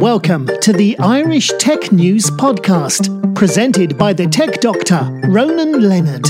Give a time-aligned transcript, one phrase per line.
[0.00, 6.24] Welcome to the Irish Tech News Podcast, presented by the tech doctor, Ronan Leonard.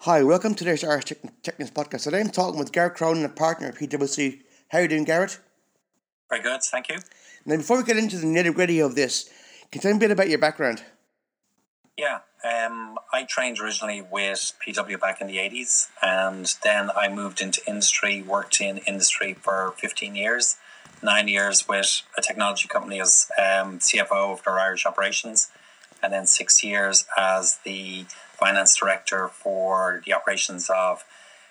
[0.00, 2.02] Hi, welcome to this Irish Tech, Tech News Podcast.
[2.02, 4.42] Today I'm talking with Garrett Cronin, a partner at PwC.
[4.68, 5.40] How are you doing, Garrett?
[6.28, 6.98] Very good, thank you.
[7.46, 9.24] Now, before we get into the nitty gritty of this,
[9.70, 10.82] can you tell me a bit about your background?
[11.96, 17.40] Yeah, um, I trained originally with PW back in the 80s, and then I moved
[17.40, 20.56] into industry, worked in industry for 15 years,
[21.02, 25.50] nine years with a technology company as um, CFO of their Irish operations,
[26.02, 31.04] and then six years as the finance director for the operations of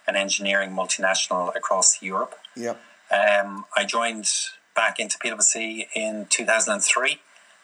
[0.08, 2.35] an engineering multinational across Europe.
[2.55, 2.80] Yep.
[3.11, 4.30] Um, I joined
[4.75, 7.19] back into PwC in 2003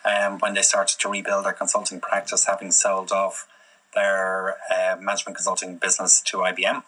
[0.07, 3.47] um, when they started to rebuild their consulting practice, having sold off
[3.93, 6.83] their uh, management consulting business to IBM.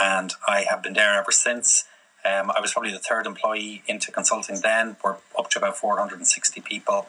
[0.00, 1.84] And I have been there ever since.
[2.24, 4.96] Um, I was probably the third employee into consulting then.
[5.04, 7.06] We're up to about 460 people.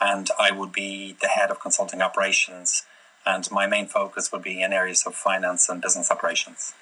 [0.00, 2.84] And I would be the head of consulting operations.
[3.26, 6.72] And my main focus would be in areas of finance and business operations.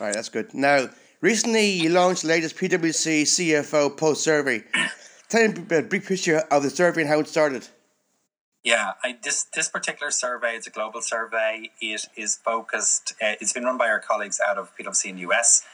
[0.00, 0.54] Right, that's good.
[0.54, 0.88] Now,
[1.20, 4.64] recently you launched the latest PwC CFO Pulse survey.
[5.32, 7.66] Tell me a brief picture of the survey and how it started.
[8.62, 11.70] Yeah, I, this this particular survey is a global survey.
[11.80, 13.14] It is focused.
[13.14, 15.64] Uh, it's been run by our colleagues out of PwC in the US,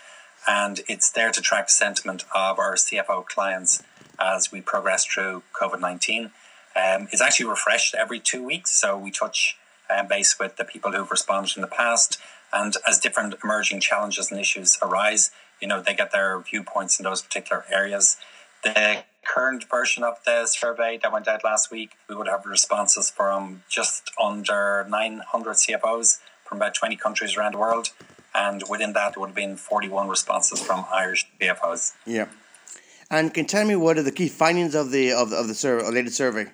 [0.47, 3.83] and it's there to track sentiment of our CFO clients
[4.21, 6.31] as we progress through COVID nineteen.
[6.77, 9.57] Um, it's actually refreshed every two weeks, so we touch
[9.91, 12.17] um, base with the people who've responded in the past,
[12.53, 17.03] and as different emerging challenges and issues arise, you know they get their viewpoints in
[17.03, 18.19] those particular areas.
[18.63, 23.11] The current version of the survey that went out last week, we would have responses
[23.11, 27.91] from just under 900 CFOs from about 20 countries around the world.
[28.35, 31.95] And within that, there would have been 41 responses from Irish CFOs.
[32.07, 32.29] Yeah.
[33.11, 35.49] And can you tell me what are the key findings of the of the, of
[35.49, 36.47] the survey, latest survey?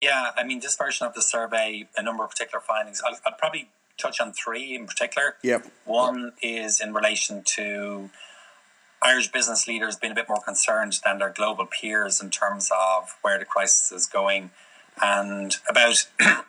[0.00, 3.02] Yeah, I mean, this version of the survey, a number of particular findings.
[3.06, 3.68] I'll, I'll probably
[3.98, 5.36] touch on three in particular.
[5.42, 5.66] Yep.
[5.84, 8.10] One is in relation to
[9.02, 13.16] Irish business leaders being a bit more concerned than their global peers in terms of
[13.22, 14.50] where the crisis is going.
[15.02, 16.44] And about 80%,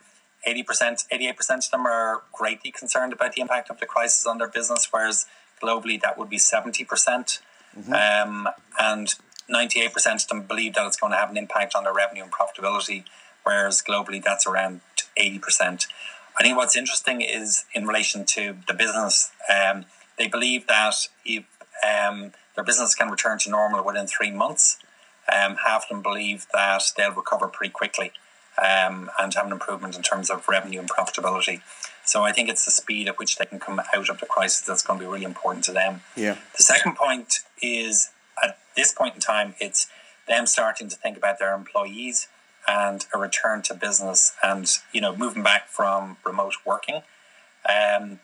[0.47, 4.87] 88% of them are greatly concerned about the impact of the crisis on their business,
[4.91, 5.25] whereas
[5.61, 6.87] globally that would be 70%.
[6.87, 7.39] percent
[7.75, 8.47] mm hmm um,
[8.79, 9.15] and
[9.49, 12.31] 98% of them believe that it's going to have an impact on their revenue and
[12.31, 13.03] profitability,
[13.43, 14.81] whereas globally that's around
[15.19, 15.87] 80%.
[16.39, 19.85] I think what's interesting is in relation to the business, um,
[20.17, 21.45] they believe that if
[21.83, 24.77] um, their business can return to normal within three months.
[25.31, 28.11] Um, half of them believe that they'll recover pretty quickly
[28.57, 31.61] um, and have an improvement in terms of revenue and profitability.
[32.05, 34.65] So I think it's the speed at which they can come out of the crisis
[34.67, 36.01] that's going to be really important to them.
[36.15, 36.37] Yeah.
[36.57, 38.11] The second point is
[38.43, 39.87] at this point in time, it's
[40.27, 42.27] them starting to think about their employees
[42.67, 47.01] and a return to business and you know moving back from remote working.
[47.67, 48.19] Um,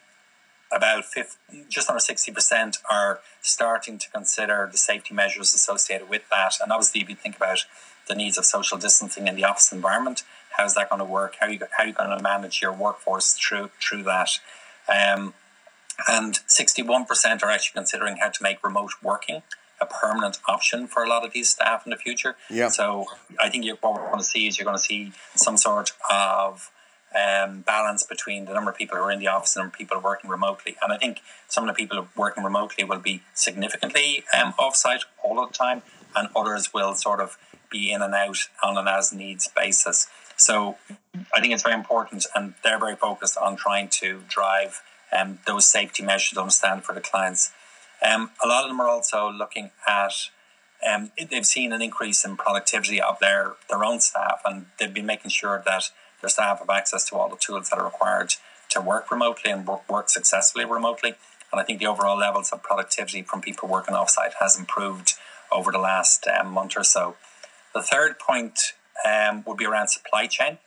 [0.72, 6.54] about 50, just under 60% are starting to consider the safety measures associated with that.
[6.62, 7.66] And obviously, if you think about
[8.08, 10.24] the needs of social distancing in the office environment,
[10.58, 11.36] how's that going to work?
[11.40, 14.30] How are you, how are you going to manage your workforce through, through that?
[14.88, 15.34] Um,
[16.08, 19.42] and 61% are actually considering how to make remote working
[19.82, 22.36] a permanent option for a lot of these staff in the future.
[22.50, 22.70] Yeah.
[22.70, 23.06] So
[23.40, 26.70] I think what we're going to see is you're going to see some sort of
[27.16, 30.30] um, balance between the number of people who are in the office and people working
[30.30, 30.78] remotely.
[30.82, 35.40] And I think some of the people working remotely will be significantly um, offsite all
[35.40, 35.82] of the time,
[36.16, 37.38] and others will sort of
[37.72, 40.08] be in and out on an as needs basis.
[40.38, 40.78] So
[41.36, 44.82] I think it's very important, and they're very focused on trying to drive
[45.12, 47.52] um, those safety measures to understand for the clients.
[48.02, 50.14] Um, a lot of them are also looking at
[50.88, 55.06] um, they've seen an increase in productivity of their, their own staff, and they've been
[55.06, 55.92] making sure that
[56.22, 58.34] their staff have access to all the tools that are required
[58.70, 61.16] to work remotely and work, work successfully remotely.
[61.52, 65.14] And I think the overall levels of productivity from people working offsite has improved
[65.52, 67.16] over the last um, month or so.
[67.74, 68.60] The third point
[69.06, 70.60] um, would be around supply chain.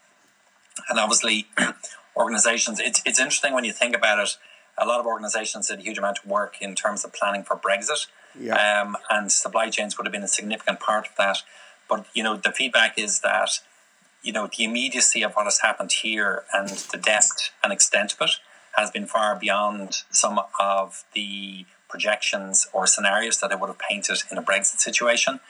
[0.89, 1.47] And obviously,
[2.17, 4.37] organizations, it's, it's interesting when you think about it.
[4.79, 7.57] A lot of organizations did a huge amount of work in terms of planning for
[7.57, 8.07] Brexit.
[8.39, 8.55] Yeah.
[8.55, 11.39] Um, and supply chains would have been a significant part of that.
[11.89, 13.61] But, you know, the feedback is that
[14.23, 18.29] you know, the immediacy of what has happened here and the depth and extent of
[18.29, 18.31] it
[18.77, 24.23] has been far beyond some of the projections or scenarios that I would have painted
[24.31, 25.41] in a Brexit situation.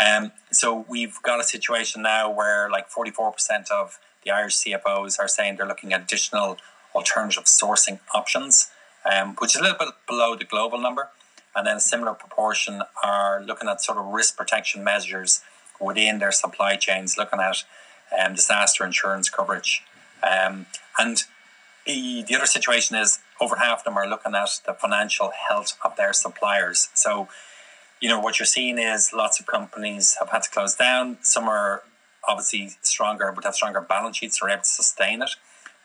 [0.00, 5.28] Um, so we've got a situation now where like 44% of the Irish CFOs are
[5.28, 6.58] saying they're looking at additional
[6.94, 8.70] alternative sourcing options
[9.04, 11.10] um, which is a little bit below the global number.
[11.54, 15.42] And then a similar proportion are looking at sort of risk protection measures
[15.80, 17.64] within their supply chains, looking at
[18.18, 19.82] um, disaster insurance coverage.
[20.22, 20.66] Um,
[20.98, 21.22] and
[21.86, 25.76] the, the other situation is over half of them are looking at the financial health
[25.84, 26.88] of their suppliers.
[26.94, 27.28] So,
[28.00, 31.18] you know, what you're seeing is lots of companies have had to close down.
[31.22, 31.82] Some are
[32.28, 35.30] obviously stronger, but have stronger balance sheets, are able to sustain it.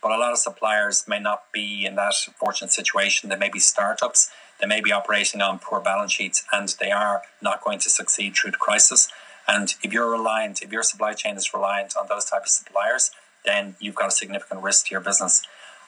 [0.01, 3.29] But a lot of suppliers may not be in that fortunate situation.
[3.29, 4.29] They may be startups,
[4.61, 8.35] they may be operating on poor balance sheets, and they are not going to succeed
[8.35, 9.09] through the crisis.
[9.47, 13.11] And if you're reliant, if your supply chain is reliant on those type of suppliers,
[13.45, 15.41] then you've got a significant risk to your business.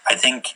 [0.08, 0.56] I think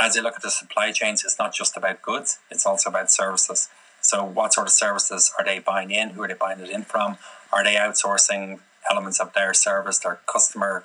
[0.00, 3.10] as you look at the supply chains, it's not just about goods, it's also about
[3.10, 3.68] services.
[4.00, 6.10] So, what sort of services are they buying in?
[6.10, 7.18] Who are they buying it in from?
[7.52, 10.84] Are they outsourcing elements of their service, their customer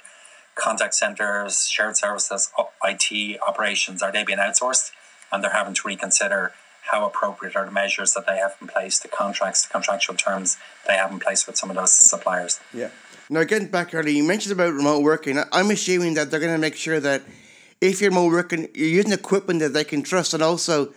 [0.56, 2.52] contact centers, shared services,
[2.84, 4.02] IT operations?
[4.02, 4.92] Are they being outsourced?
[5.32, 6.54] And they're having to reconsider
[6.92, 10.58] how appropriate are the measures that they have in place, the contracts, the contractual terms
[10.88, 12.60] they have in place with some of those suppliers.
[12.74, 12.90] Yeah.
[13.30, 15.42] Now, getting back earlier, you mentioned about remote working.
[15.54, 17.24] I'm assuming that they're going to make sure that
[17.80, 20.94] if you're remote working, you're using equipment that they can trust, and also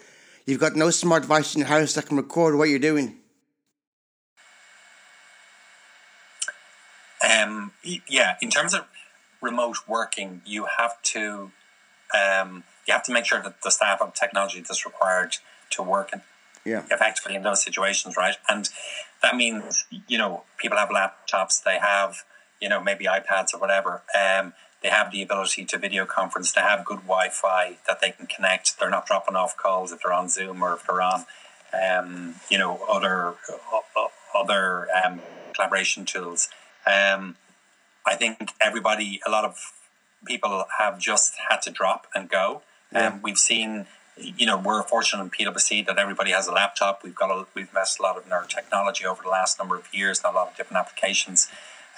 [0.46, 3.18] you've got no smart device in your house that can record what you're doing.
[7.24, 7.72] Um,
[8.08, 8.84] yeah, in terms of
[9.40, 11.52] remote working, you have to
[12.12, 15.36] um, you have to make sure that the staff have technology that's required
[15.74, 16.22] to work in,
[16.64, 16.84] yeah.
[16.90, 18.36] effectively in those situations, right?
[18.48, 18.68] And
[19.22, 22.24] that means you know people have laptops, they have
[22.60, 24.02] you know maybe iPads or whatever.
[24.18, 26.52] Um, they have the ability to video conference.
[26.52, 28.78] They have good Wi-Fi that they can connect.
[28.78, 31.24] They're not dropping off calls if they're on Zoom or if they're on,
[31.72, 33.34] um, you know, other
[34.34, 35.20] other um,
[35.54, 36.48] collaboration tools.
[36.86, 37.36] Um,
[38.06, 39.72] I think everybody, a lot of
[40.26, 42.62] people have just had to drop and go.
[42.92, 43.08] Yeah.
[43.08, 43.86] Um, we've seen,
[44.16, 47.02] you know, we're fortunate in PwC that everybody has a laptop.
[47.02, 49.92] We've got a, we've invested a lot in our technology over the last number of
[49.92, 51.48] years, and a lot of different applications.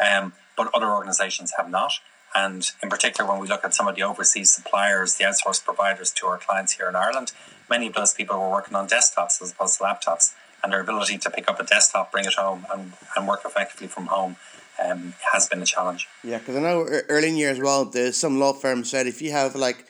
[0.04, 1.92] Um, but other organisations have not.
[2.34, 6.10] And in particular, when we look at some of the overseas suppliers, the outsourced providers
[6.12, 7.32] to our clients here in Ireland,
[7.68, 10.34] many of those people were working on desktops as opposed to laptops.
[10.62, 13.86] And their ability to pick up a desktop, bring it home, and, and work effectively
[13.86, 14.36] from home
[14.84, 16.08] um, has been a challenge.
[16.24, 19.22] Yeah, because I know early in year as well, there's some law firms said if
[19.22, 19.86] you have like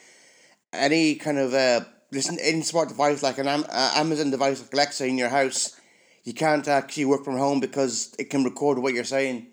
[0.73, 5.07] any kind of uh, listen any smart device like an uh, Amazon device like Alexa
[5.07, 5.79] in your house,
[6.25, 9.47] you can't actually work from home because it can record what you're saying.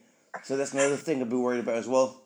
[0.44, 2.22] So that's another thing to be worried about as well.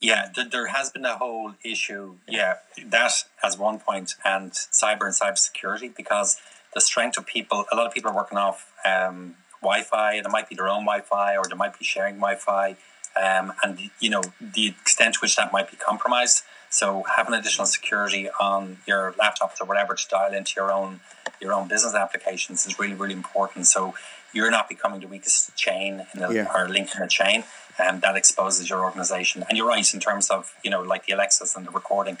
[0.00, 2.16] Yeah, there has been a whole issue.
[2.28, 2.56] Yeah,
[2.86, 3.12] that
[3.42, 6.36] as one point, and cyber and cybersecurity, because
[6.74, 10.20] the strength of people, a lot of people are working off um, Wi-Fi.
[10.20, 12.76] There might be their own Wi-Fi, or they might be sharing Wi-Fi,
[13.16, 16.42] um, and you know the extent to which that might be compromised.
[16.74, 21.00] So having additional security on your laptops or whatever to dial into your own
[21.40, 23.68] your own business applications is really really important.
[23.68, 23.94] So
[24.32, 26.52] you're not becoming the weakest chain in the, yeah.
[26.52, 27.44] or link in the chain
[27.78, 29.44] and that exposes your organization.
[29.48, 32.18] And you're right in terms of you know like the Alexas and the recording.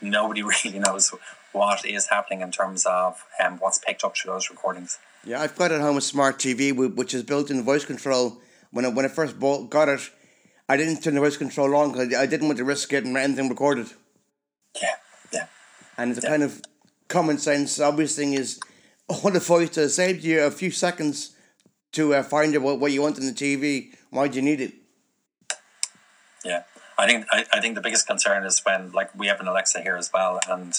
[0.00, 1.12] Nobody really knows
[1.50, 4.98] what is happening in terms of um, what's picked up through those recordings.
[5.24, 8.38] Yeah, I've got at home a smart TV which is built in voice control.
[8.70, 10.08] When I, when I first bought, got it,
[10.68, 13.48] I didn't turn the voice control on because I didn't want to risk getting anything
[13.48, 13.88] recorded.
[14.80, 14.96] Yeah,
[15.32, 15.46] yeah.
[15.96, 16.30] And it's yeah.
[16.30, 16.60] kind of
[17.08, 18.60] common sense, obvious thing is
[19.08, 21.34] all the voice to save you a few seconds
[21.92, 23.94] to uh, find out what, what you want in the TV.
[24.10, 24.74] Why do you need it?
[26.44, 26.62] Yeah,
[26.98, 29.80] I think I, I think the biggest concern is when like we have an Alexa
[29.80, 30.78] here as well, and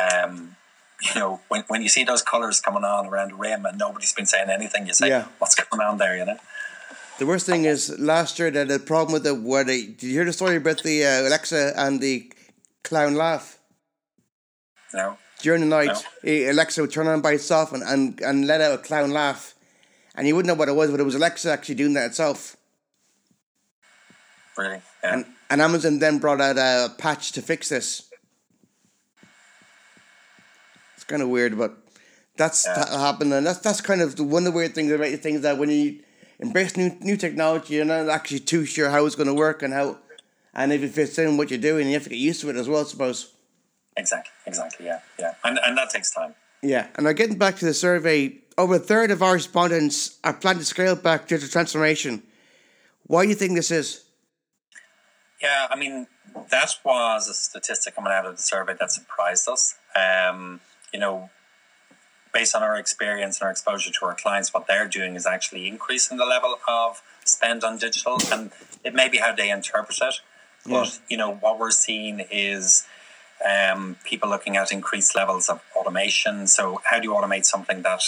[0.00, 0.56] um,
[1.02, 4.12] you know when, when you see those colors coming on around the rim and nobody's
[4.12, 5.26] been saying anything, you say, yeah.
[5.38, 6.38] "What's going on there?" You know.
[7.18, 10.02] The worst thing is last year they had a problem with the where they did
[10.02, 12.32] you hear the story about the uh, Alexa and the
[12.82, 13.58] clown laugh?
[14.92, 15.18] No.
[15.40, 16.50] During the night, no.
[16.50, 19.54] Alexa would turn on by itself and, and, and let out a clown laugh,
[20.14, 22.56] and you wouldn't know what it was, but it was Alexa actually doing that itself.
[24.56, 24.80] Really?
[25.02, 25.14] Yeah.
[25.14, 28.08] And, and Amazon then brought out a patch to fix this.
[30.94, 31.76] It's kind of weird, but
[32.36, 32.74] that's yeah.
[32.74, 35.40] that happened, and that's that's kind of the, one of the weird things about things
[35.42, 36.02] that when you
[36.42, 39.72] embrace new new technology, you're not actually too sure how it's going to work and
[39.72, 39.98] how,
[40.52, 42.56] and if it fits in what you're doing, you have to get used to it
[42.56, 43.32] as well, I suppose.
[43.96, 46.34] Exactly, exactly, yeah, yeah, and and that takes time.
[46.62, 50.34] Yeah, and now getting back to the survey, over a third of our respondents are
[50.34, 52.22] planning to scale back digital transformation.
[53.06, 54.04] Why do you think this is?
[55.40, 56.06] Yeah, I mean,
[56.50, 59.74] that was a statistic coming out of the survey that surprised us.
[59.96, 60.60] Um,
[60.92, 61.30] you know,
[62.32, 65.68] based on our experience and our exposure to our clients, what they're doing is actually
[65.68, 68.50] increasing the level of spend on digital, and
[68.84, 70.14] it may be how they interpret it.
[70.66, 72.86] But you know, what we're seeing is
[73.44, 76.46] Um, people looking at increased levels of automation.
[76.46, 78.02] So, how do you automate something that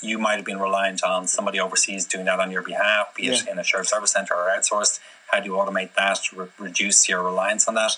[0.00, 3.42] you might have been reliant on somebody overseas doing that on your behalf, be it
[3.44, 3.50] Yeah.
[3.52, 5.00] in a shared service center or outsourced?
[5.32, 7.92] How do you automate that to re- reduce your reliance on that?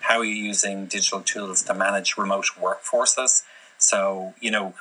[0.00, 3.42] How are you using digital tools to manage remote workforces?
[3.80, 4.74] So, you know,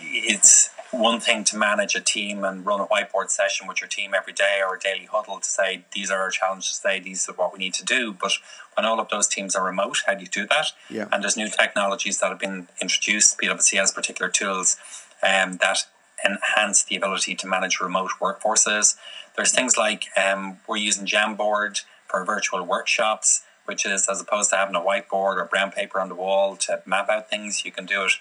[0.00, 4.12] it's one thing to manage a team and run a whiteboard session with your team
[4.14, 7.32] every day or a daily huddle to say these are our challenges today, these are
[7.32, 8.12] what we need to do.
[8.12, 8.32] But
[8.74, 10.66] when all of those teams are remote, how do you do that?
[10.90, 11.08] Yeah.
[11.10, 13.38] And there's new technologies that have been introduced.
[13.38, 14.76] PwC has particular tools
[15.22, 15.86] um, that
[16.24, 18.96] enhance the ability to manage remote workforces.
[19.36, 24.56] There's things like um, we're using Jamboard for virtual workshops, which is as opposed to
[24.56, 27.86] having a whiteboard or brown paper on the wall to map out things, you can
[27.86, 28.12] do it.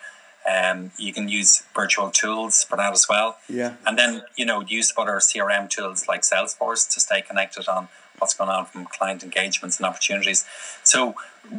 [0.49, 3.37] Um, you can use virtual tools for that as well.
[3.49, 3.73] Yeah.
[3.85, 8.33] And then, you know, use other CRM tools like Salesforce to stay connected on what's
[8.33, 10.45] going on from client engagements and opportunities.
[10.83, 11.15] So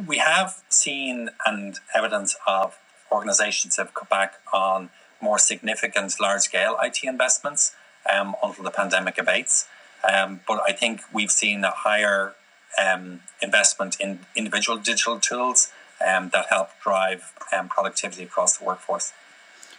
[0.07, 2.79] we have seen and evidence of
[3.11, 4.89] organizations have cut back on
[5.21, 7.75] more significant large scale IT investments
[8.11, 9.67] um, until the pandemic abates.
[10.11, 12.33] Um, but I think we've seen a higher
[12.81, 15.71] um, investment in individual digital tools
[16.05, 19.13] um, that help drive um, productivity across the workforce.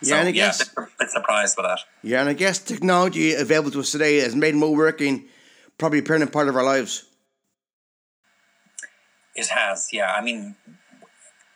[0.01, 1.81] Yeah, and I guess yeah, a bit, bit surprised with that.
[2.03, 5.27] yeah, and I guess technology available to us today has made more working
[5.79, 7.05] probably a permanent part of our lives.
[9.35, 10.13] It has, yeah.
[10.13, 10.55] I mean,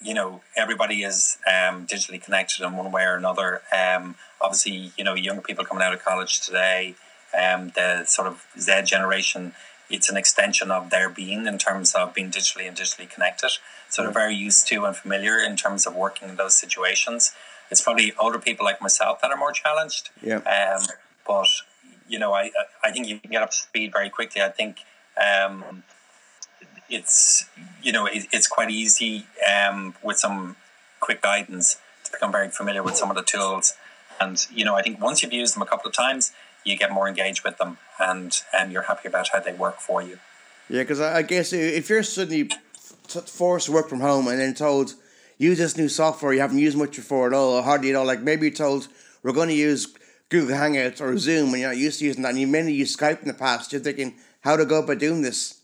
[0.00, 3.62] you know, everybody is um, digitally connected in one way or another.
[3.76, 6.94] Um, obviously, you know, younger people coming out of college today,
[7.38, 9.52] um, the sort of Z generation,
[9.90, 13.50] it's an extension of their being in terms of being digitally and digitally connected.
[13.88, 17.32] So they're very used to and familiar in terms of working in those situations.
[17.70, 20.10] It's probably older people like myself that are more challenged.
[20.22, 20.38] Yeah.
[20.38, 20.86] Um,
[21.26, 21.48] but
[22.08, 22.50] you know, I
[22.82, 24.42] I think you can get up to speed very quickly.
[24.42, 24.78] I think
[25.16, 25.82] um,
[26.88, 27.46] it's
[27.82, 30.56] you know it, it's quite easy um, with some
[31.00, 33.74] quick guidance to become very familiar with some of the tools.
[34.20, 36.32] And you know, I think once you've used them a couple of times,
[36.68, 40.02] you get more engaged with them, and and you're happy about how they work for
[40.02, 40.18] you.
[40.68, 42.50] Yeah, because I guess if you're suddenly
[43.26, 44.94] forced to work from home and then told
[45.38, 48.06] use this new software you haven't used much before at all, or hardly at all,
[48.06, 48.88] like maybe you're told
[49.22, 49.94] we're going to use
[50.28, 52.98] Google Hangouts or Zoom and you're not used to using that, and you mainly used
[52.98, 55.60] Skype in the past, you're thinking how to go about doing this.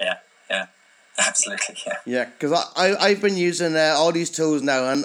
[0.00, 0.16] Yeah,
[0.48, 0.66] yeah,
[1.18, 1.96] absolutely, yeah.
[2.06, 5.04] Yeah, because I, I I've been using uh, all these tools now, and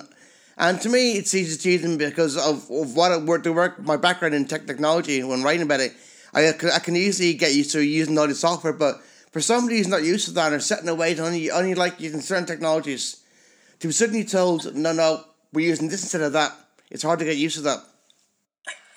[0.58, 3.54] and to me it's easy to use them because of, of what I work the
[3.54, 5.94] work my background in tech technology when writing about it.
[6.34, 9.78] I can, I can easily get used to using all the software, but for somebody
[9.78, 13.24] who's not used to that or setting away to only only like using certain technologies,
[13.80, 16.52] to be suddenly told no no we're using this instead of that,
[16.92, 17.80] it's hard to get used to that.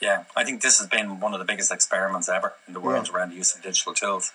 [0.01, 3.11] Yeah, I think this has been one of the biggest experiments ever in the world
[3.11, 4.33] around the use of digital tools,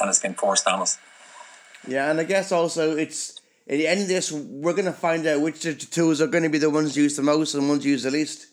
[0.00, 0.98] and it's been forced on us.
[1.86, 3.37] Yeah, and I guess also it's
[3.68, 6.44] at the end of this we're gonna find out which of the tools are going
[6.44, 8.46] to be the ones used the most and ones used the least.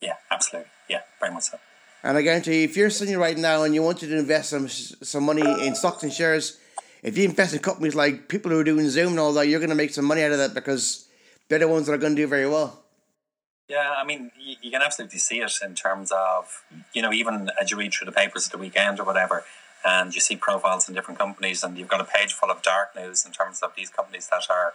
[0.00, 0.70] Yeah, absolutely.
[0.88, 1.58] Yeah, very much so.
[2.02, 4.68] And I guarantee you, if you're sitting right now and you wanted to invest some
[4.68, 6.58] some money in stocks and shares,
[7.02, 9.60] if you invest in companies like people who are doing Zoom and all that, you're
[9.60, 11.08] going to make some money out of that because
[11.48, 12.82] they're the ones that are going to do very well.
[13.68, 16.62] Yeah, I mean, you, you can absolutely see it in terms of,
[16.94, 19.44] you know, even as you read through the papers at the weekend or whatever,
[19.84, 22.94] and you see profiles in different companies, and you've got a page full of dark
[22.96, 24.74] news in terms of these companies that are,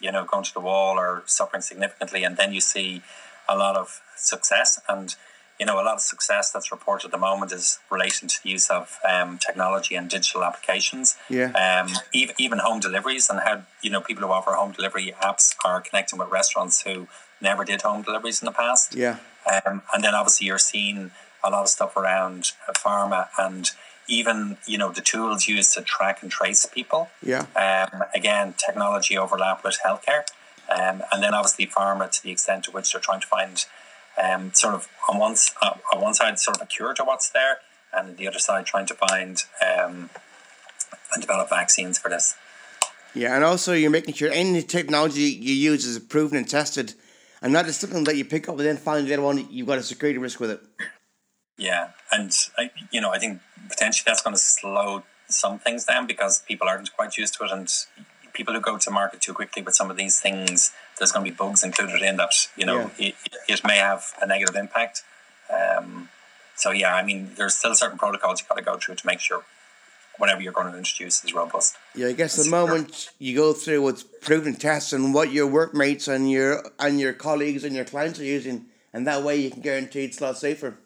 [0.00, 3.02] you know, going to the wall or suffering significantly, and then you see
[3.48, 4.80] a lot of success.
[4.88, 5.14] And,
[5.58, 8.48] you know, a lot of success that's reported at the moment is relating to the
[8.48, 11.16] use of um, technology and digital applications.
[11.28, 11.52] Yeah.
[11.52, 15.54] Um, even, even home deliveries and how, you know, people who offer home delivery apps
[15.64, 17.08] are connecting with restaurants who
[17.40, 18.94] never did home deliveries in the past.
[18.94, 19.18] Yeah.
[19.50, 21.10] Um, and then obviously you're seeing
[21.42, 23.70] a lot of stuff around pharma and
[24.10, 27.08] even you know the tools used to track and trace people.
[27.22, 27.46] Yeah.
[27.56, 30.24] Um, again, technology overlap with healthcare,
[30.68, 33.64] um, and then obviously pharma to the extent to which they're trying to find
[34.22, 37.30] um, sort of on one uh, on one side sort of a cure to what's
[37.30, 37.58] there,
[37.92, 40.10] and on the other side trying to find um,
[41.12, 42.34] and develop vaccines for this.
[43.14, 46.94] Yeah, and also you're making sure any technology you use is proven and tested,
[47.40, 49.78] and not just something that you pick up and then find later on you've got
[49.78, 50.60] a security risk with it.
[51.60, 56.06] Yeah, and I, you know, I think potentially that's going to slow some things down
[56.06, 57.68] because people aren't quite used to it, and
[58.32, 61.30] people who go to market too quickly with some of these things, there's going to
[61.30, 62.32] be bugs included in that.
[62.56, 63.14] You know, it,
[63.46, 65.02] it may have a negative impact.
[65.52, 66.08] Um,
[66.56, 69.20] so yeah, I mean, there's still certain protocols you've got to go through to make
[69.20, 69.44] sure
[70.16, 71.76] whatever you're going to introduce is robust.
[71.94, 76.08] Yeah, I guess the moment you go through what's proven tests and what your workmates
[76.08, 79.60] and your and your colleagues and your clients are using, and that way you can
[79.60, 80.76] guarantee it's a lot safer.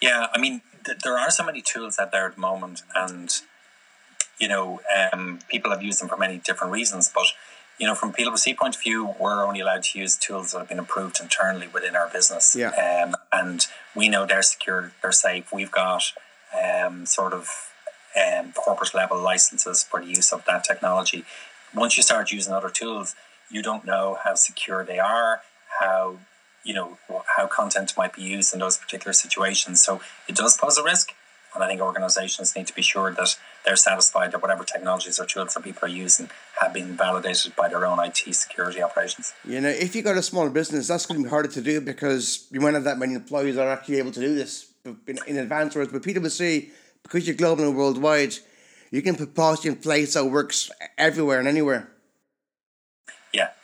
[0.00, 3.32] Yeah, I mean, th- there are so many tools out there at the moment, and
[4.38, 4.80] you know,
[5.12, 7.10] um, people have used them for many different reasons.
[7.14, 7.26] But
[7.78, 10.68] you know, from PwC point of view, we're only allowed to use tools that have
[10.68, 12.54] been approved internally within our business.
[12.54, 12.70] Yeah.
[12.70, 15.52] Um, and we know they're secure, they're safe.
[15.52, 16.02] We've got
[16.52, 17.48] um, sort of
[18.16, 21.24] um, corporate level licenses for the use of that technology.
[21.74, 23.14] Once you start using other tools,
[23.50, 25.42] you don't know how secure they are,
[25.80, 26.18] how
[26.64, 26.98] you know
[27.36, 29.80] how content might be used in those particular situations.
[29.80, 31.12] So it does pose a risk,
[31.54, 35.26] and I think organisations need to be sure that they're satisfied that whatever technologies or
[35.26, 39.34] tools that people are using have been validated by their own IT security operations.
[39.44, 41.80] You know, if you've got a small business, that's going to be harder to do
[41.80, 44.72] because you might have that many employees that are actually able to do this
[45.26, 45.74] in, advance.
[45.74, 46.70] Whereas with PwC,
[47.02, 48.34] because you're global and worldwide,
[48.90, 51.91] you can put policy in place that works everywhere and anywhere.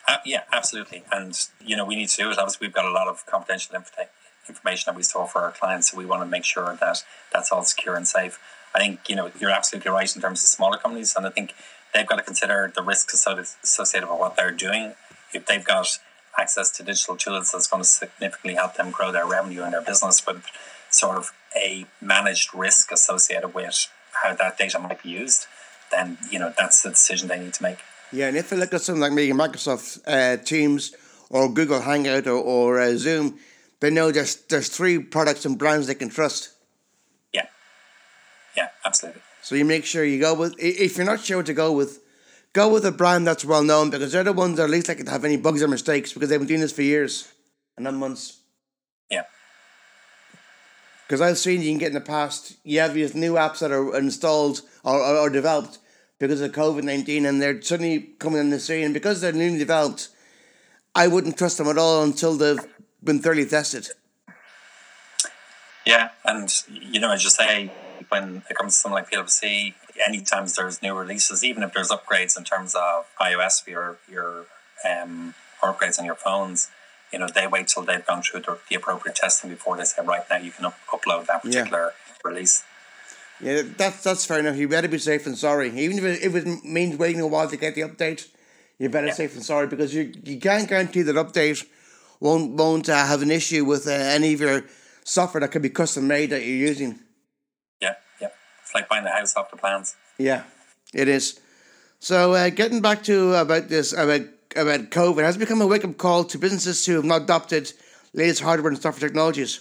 [0.09, 1.05] Yeah, uh, yeah, absolutely.
[1.13, 2.39] And you know, we need to do it.
[2.39, 3.77] Obviously, we've got a lot of confidential
[4.49, 7.53] information that we store for our clients, so we want to make sure that that's
[7.53, 8.39] all secure and safe.
[8.75, 11.55] I think you know you're absolutely right in terms of smaller companies, and I think
[11.95, 14.95] they've got to consider the risks associated with what they're doing.
[15.33, 15.99] If they've got
[16.39, 19.83] access to digital tools, that's going to significantly help them grow their revenue and their
[19.83, 20.45] business with
[20.91, 23.89] sort of a managed risk associated with
[24.23, 25.47] how that data might be used.
[25.91, 27.79] Then you know that's the decision they need to make.
[28.13, 30.95] Yeah, and if you look at something like maybe Microsoft uh, Teams
[31.31, 33.39] or Google Hangout or, or uh, Zoom,
[33.81, 36.51] they know there's there's three products and brands they can trust.
[37.33, 37.47] Yeah,
[38.57, 39.21] yeah, absolutely.
[39.43, 42.01] So you make sure you go with if you're not sure what to go with,
[42.53, 45.05] go with a brand that's well known because they're the ones that are least likely
[45.05, 47.33] to have any bugs or mistakes because they've been doing this for years
[47.77, 48.41] and not months.
[49.11, 49.25] Yeah.
[51.07, 53.71] Because I've seen you can get in the past, you have these new apps that
[53.71, 55.79] are installed or, or, or developed
[56.19, 58.85] because of COVID 19 and they're suddenly coming in the scene.
[58.85, 60.09] and because they're newly developed,
[60.95, 62.65] I wouldn't trust them at all until they've
[63.03, 63.89] been thoroughly tested.
[65.87, 67.71] Yeah, and you know, as you say,
[68.09, 69.75] when it comes to something like PwC,
[70.07, 74.47] anytime there's new releases, even if there's upgrades in terms of iOS for your your
[74.89, 76.69] um, upgrades on your phones,
[77.13, 80.03] you know, they wait till they've gone through the, the appropriate testing before they say,
[80.05, 82.31] right now, you can up- upload that particular yeah.
[82.31, 82.65] release.
[83.41, 84.57] Yeah, that's that's fair enough.
[84.57, 85.69] You better be safe than sorry.
[85.79, 88.29] Even if it, if it means waiting a while to get the update,
[88.79, 89.13] you're better yeah.
[89.13, 91.65] safe than sorry because you you can't guarantee that update
[92.21, 94.65] won't won't uh, have an issue with uh, any of your
[95.05, 96.99] software that could be custom made that you're using.
[97.81, 98.29] Yeah, yeah,
[98.63, 99.95] it's like buying a house off the plans.
[100.19, 100.43] Yeah,
[100.93, 101.41] it is.
[102.01, 104.23] So uh, getting back to about this about
[104.57, 107.73] about COVID has become a wake up call to businesses who have not adopted
[108.15, 109.61] latest hardware and software technologies.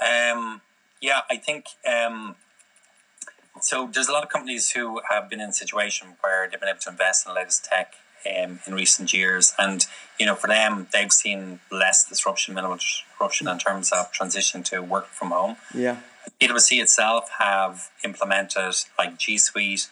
[0.00, 0.60] Um
[1.00, 2.36] yeah, I think um,
[3.60, 3.88] so.
[3.92, 6.80] There's a lot of companies who have been in a situation where they've been able
[6.80, 7.94] to invest in the latest tech
[8.26, 9.86] um, in recent years, and
[10.18, 14.80] you know, for them, they've seen less disruption, minimal disruption in terms of transition to
[14.80, 15.56] work from home.
[15.74, 15.98] Yeah,
[16.40, 19.88] PwC itself have implemented like G Suite,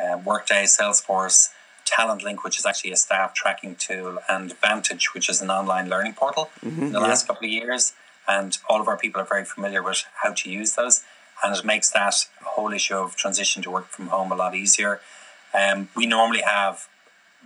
[0.00, 1.50] uh, Workday, Salesforce.
[1.84, 5.88] Talent Link, which is actually a staff tracking tool, and Vantage, which is an online
[5.88, 7.06] learning portal mm-hmm, in the yeah.
[7.06, 7.92] last couple of years
[8.28, 11.02] and all of our people are very familiar with how to use those,
[11.42, 15.00] and it makes that whole issue of transition to work from home a lot easier.
[15.54, 16.88] Um, we normally have,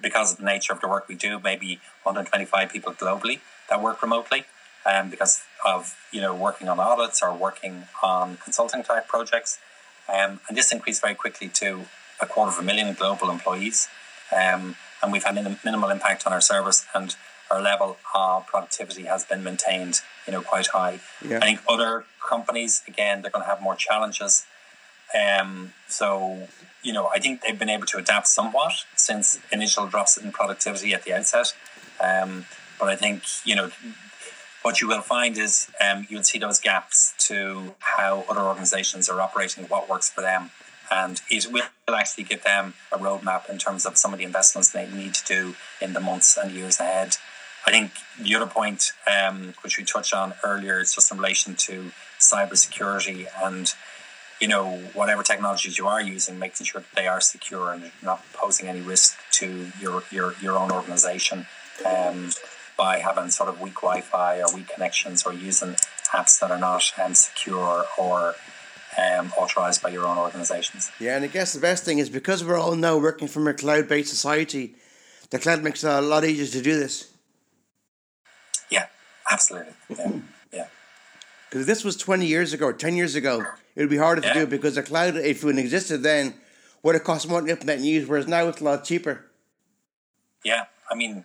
[0.01, 4.03] because of the nature of the work we do, maybe 125 people globally that work
[4.03, 4.45] remotely,
[4.87, 9.59] um, because of you know working on audits or working on consulting type projects,
[10.09, 11.87] um, and this increased very quickly to
[12.21, 13.89] a quarter of a million global employees,
[14.33, 17.17] um, and we've had minimal impact on our service and
[17.51, 21.01] our level of productivity has been maintained, you know, quite high.
[21.27, 21.39] Yeah.
[21.39, 24.47] I think other companies, again, they're going to have more challenges.
[25.19, 26.49] Um, so,
[26.83, 30.95] you know, I think they've been able to adapt somewhat since initial drops in productivity
[30.95, 31.55] at the outset.
[32.01, 32.47] Um,
[32.79, 33.71] but I think, you know,
[34.63, 39.21] what you will find is um, you'll see those gaps to how other organizations are
[39.21, 40.51] operating, what works for them.
[40.91, 41.63] And it will
[41.95, 45.25] actually give them a roadmap in terms of some of the investments they need to
[45.25, 47.17] do in the months and years ahead.
[47.67, 51.55] I think the other point, um, which we touched on earlier, is just in relation
[51.57, 53.73] to cybersecurity and
[54.41, 58.25] you know whatever technologies you are using, making sure that they are secure and not
[58.33, 61.47] posing any risk to your your, your own organization
[61.87, 62.31] um,
[62.77, 65.77] by having sort of weak Wi-Fi or weak connections or using
[66.13, 68.35] apps that are not um, secure or
[68.99, 70.91] um, authorized by your own organizations.
[70.99, 73.55] Yeah, and I guess the best thing is because we're all now working from a
[73.55, 74.75] cloud-based society,
[75.31, 77.13] the cloud makes it a lot easier to do this.
[79.31, 79.73] Absolutely.
[79.89, 80.13] Yeah.
[80.53, 80.67] Yeah.
[81.49, 84.33] Because this was 20 years ago or 10 years ago, it would be harder yeah.
[84.33, 86.35] to do because the cloud, if it existed then,
[86.83, 89.25] would have cost more to implement and use, whereas now it's a lot cheaper.
[90.45, 90.67] Yeah.
[90.91, 91.25] I mean,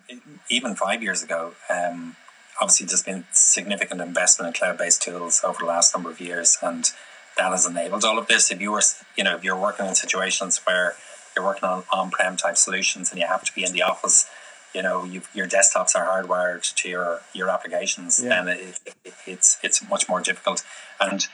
[0.50, 2.16] even five years ago, um,
[2.60, 6.58] obviously there's been significant investment in cloud based tools over the last number of years.
[6.62, 6.90] And
[7.36, 8.50] that has enabled all of this.
[8.50, 8.82] If you were,
[9.16, 10.94] you know, if you're working in situations where
[11.34, 14.28] you're working on on-prem type solutions and you have to be in the office,
[14.76, 18.38] you know, your desktops are hardwired to your your applications, yeah.
[18.38, 20.62] and it, it, it's it's much more difficult.
[21.00, 21.26] And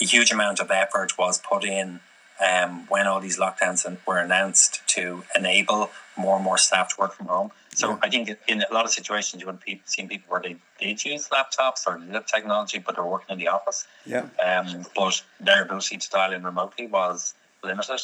[0.00, 2.00] a huge amount of effort was put in
[2.44, 7.14] um, when all these lockdowns were announced to enable more and more staff to work
[7.14, 7.52] from home.
[7.72, 7.98] So yeah.
[8.02, 11.04] I think in a lot of situations you would have seen people where they did
[11.04, 13.86] use laptops or did technology, but they're working in the office.
[14.04, 14.26] Yeah.
[14.44, 18.02] Um, but their ability to dial in remotely was limited,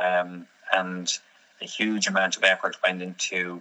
[0.00, 1.12] um, and
[1.60, 3.60] a huge amount of effort went into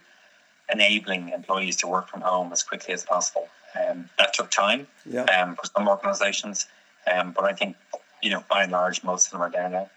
[0.71, 3.47] enabling employees to work from home as quickly as possible.
[3.75, 5.23] Um, that took time yeah.
[5.23, 6.67] um, for some organisations,
[7.11, 7.75] um, but I think
[8.21, 9.89] you know by and large most of them are there now.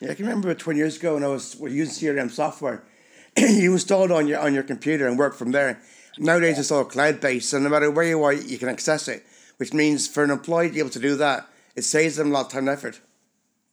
[0.00, 2.82] Yeah, I can remember 20 years ago when I was using CRM software.
[3.38, 5.80] you installed it on your on your computer and worked from there.
[6.18, 9.24] Nowadays, it's all cloud based, so no matter where you are, you can access it.
[9.56, 12.30] Which means for an employee to be able to do that, it saves them a
[12.30, 13.00] lot of time and effort.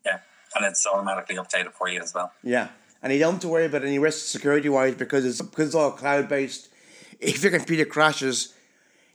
[0.06, 0.19] Yeah,
[0.56, 2.32] and it's automatically updated for you as well.
[2.43, 2.69] Yeah,
[3.01, 5.75] and you don't have to worry about any risks security wise because it's because it's
[5.75, 6.69] all cloud based.
[7.19, 8.53] If your computer crashes,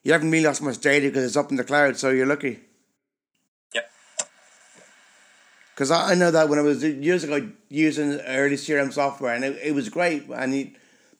[0.03, 2.61] you haven't really lost much data because it's up in the cloud, so you're lucky.
[3.75, 3.91] Yep.
[5.75, 9.45] Because I, I know that when I was years ago using early CRM software, and
[9.45, 10.29] it, it was great.
[10.29, 10.71] And you,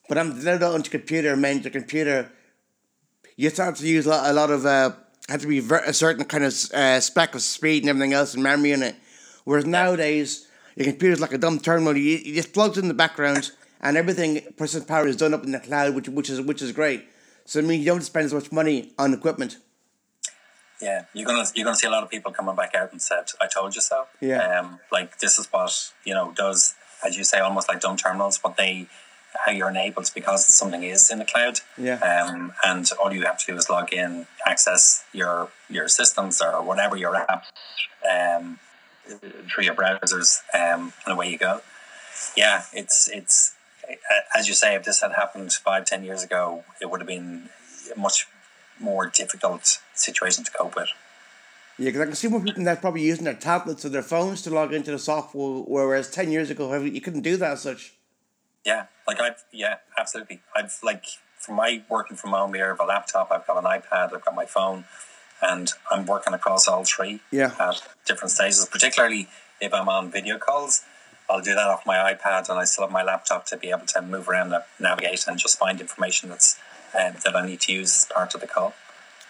[0.07, 2.31] but I'm now on your computer meant your computer.
[3.35, 4.91] You start to use a lot, a lot of uh,
[5.29, 8.41] had to be a certain kind of uh, spec of speed and everything else and
[8.41, 8.95] memory in it.
[9.43, 10.46] Whereas nowadays
[10.77, 11.97] your computer's like a dumb terminal.
[11.97, 15.51] You, you just plugs in the background and everything processing power is done up in
[15.51, 17.05] the cloud, which which is which is great.
[17.45, 19.57] So I mean, you don't spend as much money on equipment.
[20.81, 23.31] Yeah, you're gonna you're gonna see a lot of people coming back out and said,
[23.41, 24.59] "I told you so." Yeah.
[24.59, 28.37] Um, like this is what you know does, as you say, almost like dumb terminals,
[28.37, 28.87] but they
[29.45, 31.59] how you're enabled because something is in the cloud.
[31.77, 31.95] Yeah.
[31.99, 36.61] Um, and all you have to do is log in, access your your systems or
[36.61, 37.45] whatever your app,
[38.09, 38.59] um,
[39.07, 41.61] through your browsers, um, and away you go.
[42.35, 43.55] Yeah, it's it's
[44.35, 47.49] as you say, if this had happened five ten years ago, it would have been
[47.95, 48.27] a much
[48.79, 50.89] more difficult situation to cope with.
[51.79, 54.41] Yeah, because I can see more people now probably using their tablets or their phones
[54.43, 57.93] to log into the software, whereas ten years ago you couldn't do that as such.
[58.65, 60.41] Yeah, like I've yeah, absolutely.
[60.55, 61.05] I've like
[61.37, 64.25] from my working from home here, I have a laptop, I've got an iPad, I've
[64.25, 64.85] got my phone,
[65.41, 67.19] and I'm working across all three.
[67.31, 67.51] Yeah.
[67.59, 69.27] At different stages, particularly
[69.61, 70.83] if I'm on video calls.
[71.29, 73.85] I'll do that off my iPad, and I still have my laptop to be able
[73.87, 76.57] to move around, and navigate, and just find information that's
[76.97, 78.73] um, that I need to use as part of the call.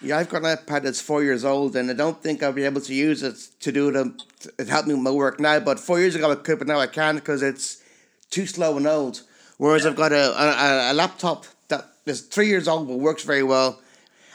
[0.00, 2.64] Yeah, I've got an iPad that's four years old, and I don't think I'll be
[2.64, 4.14] able to use it to do the
[4.58, 5.58] it help me with my work now.
[5.58, 7.82] But four years ago I could, but now I can't because it's
[8.30, 9.22] too slow and old.
[9.56, 9.90] Whereas yeah.
[9.90, 13.80] I've got a, a, a laptop that is three years old but works very well,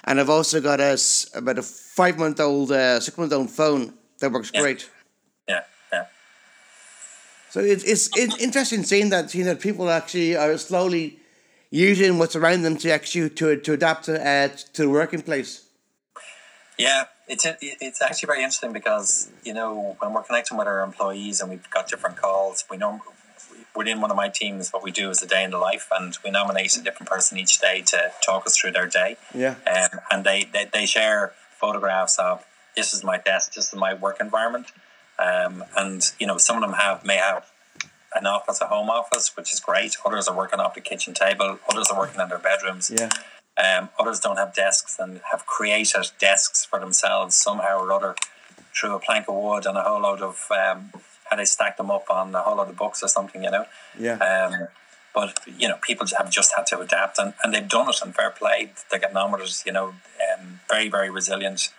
[0.05, 0.97] and I've also got a
[1.35, 4.61] about a five month old, uh, six month old phone that works yeah.
[4.61, 4.89] great.
[5.47, 5.61] Yeah,
[5.91, 6.05] yeah.
[7.49, 11.19] So it's, it's it's interesting seeing that seeing that people actually are slowly
[11.69, 15.65] using what's around them to actually to to adapt to uh, to the working place.
[16.77, 21.39] Yeah, it's it's actually very interesting because you know when we're connecting with our employees
[21.39, 23.01] and we've got different calls, we know
[23.75, 26.17] within one of my teams what we do is a day in the life, and
[26.23, 29.17] we nominate a different person each day to talk us through their day.
[29.33, 33.75] Yeah, um, and they, they they share photographs of this is my desk, this is
[33.75, 34.67] my work environment,
[35.19, 37.49] um, and you know some of them have may have
[38.15, 39.97] an office, a home office, which is great.
[40.05, 41.59] Others are working off the kitchen table.
[41.71, 42.91] Others are working in their bedrooms.
[42.93, 43.09] Yeah.
[43.55, 48.15] Um, others don't have desks and have created desks for themselves somehow or other
[48.75, 50.91] through a plank of wood and a whole load of um,
[51.33, 53.65] how they stack them up on a whole load of books or something, you know.
[53.99, 54.17] Yeah.
[54.17, 54.67] Um,
[55.13, 57.97] but you know, people have just had to adapt, and, and they've done it.
[58.03, 59.63] And fair play, they're getting on with it.
[59.65, 61.69] You know, um, very very resilient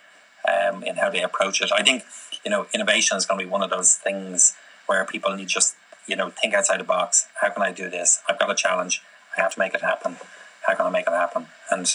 [0.47, 1.71] um, in how they approach it.
[1.71, 2.03] I think
[2.43, 4.55] you know, innovation is going to be one of those things
[4.87, 5.75] where people need just
[6.07, 7.27] you know, think outside the box.
[7.41, 8.21] How can I do this?
[8.29, 9.01] I've got a challenge.
[9.37, 10.17] I have to make it happen.
[10.65, 11.47] How can I make it happen?
[11.71, 11.93] And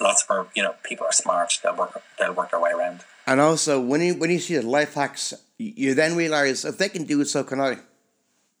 [0.00, 1.58] lots of our, you know, people are smart.
[1.62, 2.02] They'll work.
[2.18, 3.04] They'll work their way around.
[3.26, 6.88] And also, when you when you see the life hacks, you then realize if they
[6.88, 7.78] can do it, so can I.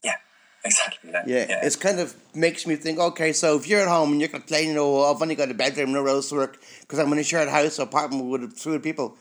[0.02, 0.16] Yeah,
[0.64, 1.10] exactly.
[1.10, 1.46] Yeah, yeah.
[1.48, 1.60] yeah.
[1.62, 2.98] it's kind of makes me think.
[2.98, 5.92] Okay, so if you're at home and you're complaining, oh, I've only got a bedroom,
[5.92, 9.16] no roads to work because I'm in a shared house or apartment with three people.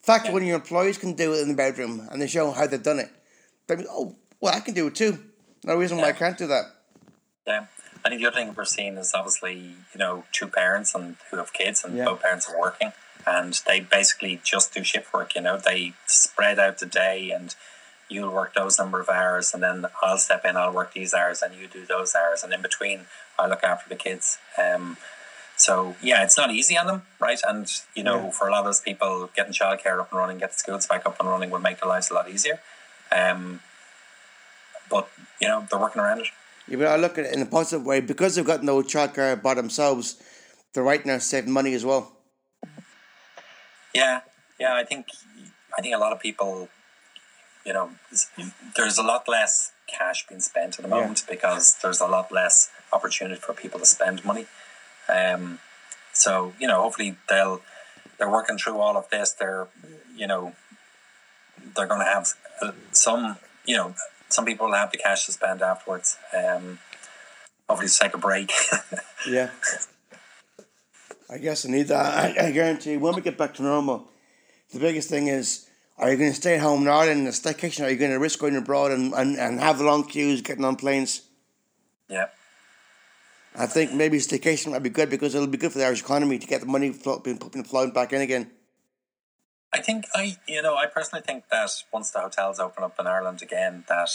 [0.00, 0.32] Fact yeah.
[0.32, 3.00] when your employees can do it in the bedroom and they show how they've done
[3.00, 3.10] it,
[3.66, 5.18] they mean, oh, well, I can do it too.
[5.64, 6.04] No reason yeah.
[6.04, 6.64] why I can't do that.
[7.46, 7.66] Yeah.
[8.04, 11.36] I think the other thing we're seeing is obviously, you know, two parents and who
[11.36, 12.04] have kids and yeah.
[12.04, 12.92] both parents are working
[13.26, 17.54] and they basically just do shift work, you know, they spread out the day and
[18.08, 21.42] you'll work those number of hours and then I'll step in, I'll work these hours
[21.42, 23.06] and you do those hours and in between
[23.38, 24.38] I look after the kids.
[24.56, 24.96] Um,
[25.56, 27.40] so yeah, it's not easy on them, right?
[27.46, 28.30] And you know, Yeah.
[28.30, 31.04] for a lot of those people, getting childcare up and running, get the schools back
[31.04, 32.60] up and running, will make their lives a lot easier.
[33.12, 33.60] Um,
[34.88, 35.08] but
[35.40, 36.28] you know, they're working around it.
[36.66, 39.40] Yeah, but I look at it in a positive way because they've got no childcare
[39.40, 40.22] by themselves.
[40.72, 42.12] They're right now saving money as well.
[43.98, 44.20] Yeah,
[44.62, 44.74] yeah.
[44.82, 45.04] I think
[45.76, 46.68] I think a lot of people,
[47.66, 47.86] you know,
[48.76, 51.00] there's a lot less cash being spent at the Yeah.
[51.00, 54.46] moment because there's a lot less opportunity for people to spend money.
[55.08, 55.58] Um,
[56.12, 56.30] so
[56.60, 57.60] you know, hopefully they'll
[58.16, 59.28] they're working through all of this.
[59.40, 59.66] They're
[60.20, 60.42] you know
[61.74, 62.26] they're going to have
[62.62, 63.22] uh, some
[63.70, 63.88] you know
[64.28, 66.16] some people will have the cash to spend afterwards.
[66.36, 66.78] Um,
[67.68, 68.50] hopefully, take a break.
[69.28, 69.50] Yeah.
[71.30, 72.38] I guess I need that.
[72.38, 74.08] I, I guarantee when we get back to normal,
[74.72, 77.30] the biggest thing is are you going to stay at home in Ireland in a
[77.30, 77.84] staycation?
[77.84, 80.76] Are you going to risk going abroad and, and, and have long queues getting on
[80.76, 81.22] planes?
[82.08, 82.26] yeah.
[83.56, 86.38] I think maybe staycation might be good because it'll be good for the Irish economy
[86.38, 88.50] to get the money being put- being flowing back in again.
[89.72, 93.06] I think I, you know, I personally think that once the hotels open up in
[93.08, 94.10] Ireland again, that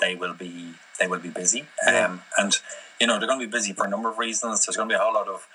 [0.00, 2.06] they will be they will be busy, Yeah.
[2.06, 2.58] um, and
[2.98, 4.64] you know they're going to be busy for a number of reasons.
[4.64, 5.46] There's going to be a whole lot of,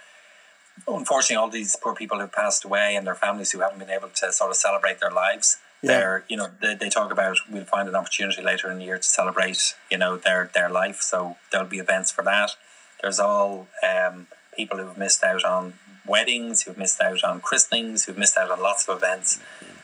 [0.88, 4.10] unfortunately, all these poor people who've passed away and their families who haven't been able
[4.10, 5.58] to sort of celebrate their lives.
[5.82, 5.98] Yeah.
[5.98, 8.98] They're, you know, they, they talk about we'll find an opportunity later in the year
[8.98, 11.02] to celebrate, you know, their their life.
[11.02, 12.52] So there'll be events for that.
[13.02, 15.74] There's all um, people who've missed out on
[16.06, 19.40] weddings, who've missed out on christenings, who've missed out on lots of events.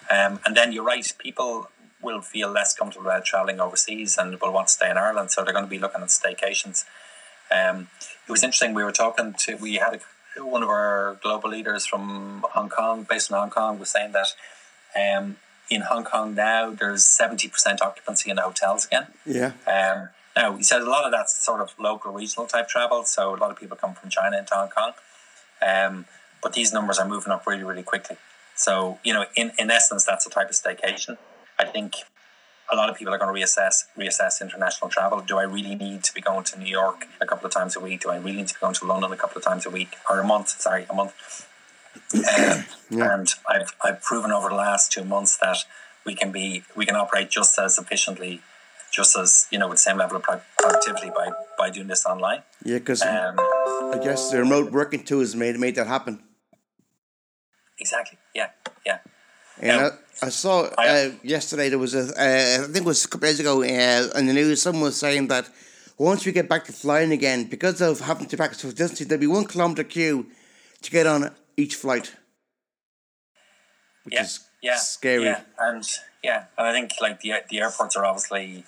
[0.09, 1.69] Um, and then you're right, people
[2.01, 5.43] will feel less comfortable about travelling overseas and will want to stay in Ireland, so
[5.43, 6.85] they're going to be looking at staycations.
[7.51, 7.87] Um,
[8.27, 8.73] it was interesting.
[8.73, 9.99] We were talking to we had a,
[10.39, 14.35] one of our global leaders from Hong Kong, based in Hong Kong, was saying that
[14.95, 15.37] um,
[15.69, 19.07] in Hong Kong now there's seventy percent occupancy in the hotels again.
[19.25, 19.51] Yeah.
[19.65, 23.03] Um, now, he said a lot of that's sort of local, regional type travel.
[23.05, 24.93] So a lot of people come from China into Hong Kong.
[25.67, 26.05] Um,
[26.43, 28.17] but these numbers are moving up really, really quickly.
[28.55, 31.17] So, you know, in, in essence, that's a type of staycation.
[31.57, 31.95] I think
[32.71, 35.19] a lot of people are going to reassess reassess international travel.
[35.21, 37.79] Do I really need to be going to New York a couple of times a
[37.79, 38.01] week?
[38.01, 39.95] Do I really need to be going to London a couple of times a week
[40.09, 40.49] or a month?
[40.49, 41.13] Sorry, a month.
[42.91, 45.57] Um, And I've I've proven over the last two months that
[46.05, 48.41] we can be we can operate just as efficiently,
[48.91, 50.23] just as you know, with the same level of
[50.57, 51.27] productivity by
[51.57, 52.43] by doing this online.
[52.63, 53.35] Yeah, because Um,
[53.95, 56.21] I guess the remote working tools made made that happen.
[57.79, 58.17] exactly.
[58.33, 58.49] Yeah.
[59.61, 59.85] Yeah.
[59.85, 59.93] And.
[59.93, 63.27] I, I saw uh, yesterday there was a uh, I think it was a couple
[63.27, 65.47] days ago uh, in the news someone was saying that
[65.97, 69.19] once we get back to flying again, because of having to practice social distancing, there'll
[69.19, 70.27] be one kilometer queue
[70.81, 72.15] to get on each flight,
[74.03, 75.23] which yeah, is yeah, scary.
[75.23, 75.83] Yeah, and
[76.23, 78.63] yeah, and I think like the the airports are obviously,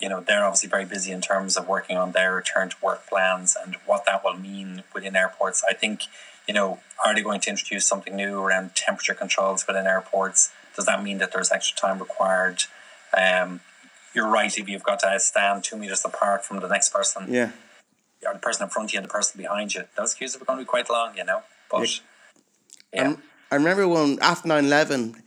[0.00, 3.06] you know, they're obviously very busy in terms of working on their return to work
[3.08, 5.64] plans and what that will mean within airports.
[5.68, 6.02] I think,
[6.48, 10.50] you know, are they going to introduce something new around temperature controls within airports?
[10.74, 12.62] Does that mean that there's extra time required?
[13.16, 13.60] Um,
[14.14, 14.56] you're right.
[14.56, 17.52] If you've got to stand two meters apart from the next person, Yeah,
[18.26, 20.44] or the person in front of you and the person behind you, those queues are
[20.44, 21.42] going to be quite long, you know.
[21.70, 22.00] But
[22.92, 25.22] yeah, Um, I remember when after 9-11,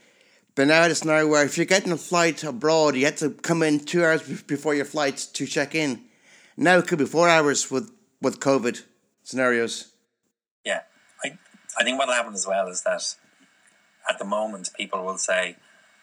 [0.56, 3.62] but now it's now where if you're getting a flight abroad, you have to come
[3.62, 6.02] in two hours before your flight to check in.
[6.58, 8.84] Now it could be four hours with with COVID
[9.24, 9.91] scenarios.
[11.78, 13.16] I think what'll happen as well is that
[14.10, 15.56] at the moment people will say,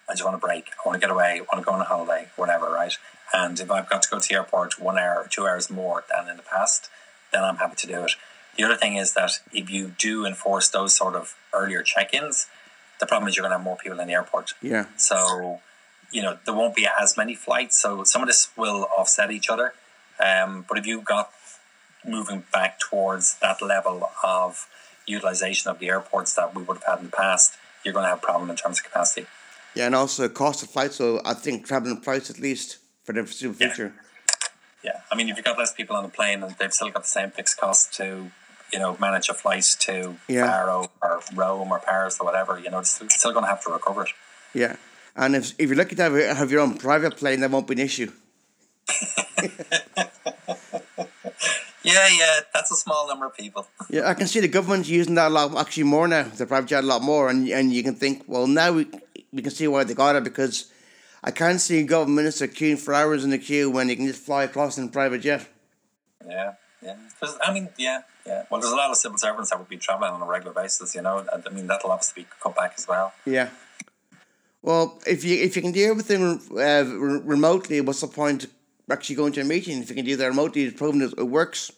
[0.09, 0.71] "I just want a break.
[0.73, 1.41] I want to get away.
[1.41, 2.97] I want to go on a holiday, whatever." Right?
[3.33, 6.05] And if I've got to go to the airport one hour or two hours more
[6.11, 6.89] than in the past,
[7.33, 8.13] then I'm happy to do it.
[8.57, 12.47] The other thing is that if you do enforce those sort of earlier check-ins,
[12.99, 14.55] the problem is you're going to have more people in the airport.
[14.61, 14.87] Yeah.
[14.97, 15.61] So,
[16.11, 17.79] you know, there won't be as many flights.
[17.79, 19.75] So some of this will offset each other.
[20.19, 21.31] Um, but if you got
[22.05, 24.67] moving back towards that level of
[25.13, 28.09] utilization of the airports that we would have had in the past, you're going to
[28.11, 29.27] have a problem in terms of capacity.
[29.75, 30.93] Yeah, and also cost of flight.
[30.93, 33.69] So I think traveling price at least for the foreseeable Yeah.
[33.69, 33.95] future.
[34.83, 37.03] Yeah, I mean, if you've got less people on the plane and they've still got
[37.03, 38.31] the same fixed cost to,
[38.73, 40.47] you know, manage a flight to Yeah.
[40.47, 43.63] Barrow or Rome or Paris or whatever, you know, it's still, still going to have
[43.65, 44.11] to recover it.
[44.55, 44.77] Yeah,
[45.17, 47.75] and if if you're lucky to have, have your own private plane, that won't be
[47.75, 48.13] an issue.
[51.95, 53.67] Yeah, yeah, that's a small number of people.
[53.91, 56.25] Yeah, I can see the government's using that a lot, actually more now.
[56.25, 58.87] The private jet a lot more, and and you can think, well, now we
[59.33, 60.57] we can see why they got it because
[61.25, 64.07] I can't see a government minister queuing for hours in the queue when you can
[64.07, 65.43] just fly across in a private jet.
[66.27, 66.97] Yeah, yeah.
[67.19, 68.45] 'Cause, I mean, yeah, yeah.
[68.51, 70.95] Well, there's a lot of civil servants that would be traveling on a regular basis,
[70.95, 71.25] you know.
[71.33, 73.13] and I mean, that'll obviously be cut back as well.
[73.25, 73.49] Yeah.
[74.63, 76.23] Well, if you if you can do everything
[76.53, 78.47] uh, re- remotely, what's the point
[78.91, 79.83] actually going to a meeting?
[79.83, 81.71] If you can do that remotely, it's proven it, it works.